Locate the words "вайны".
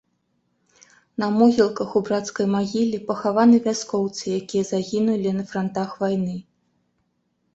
6.05-6.35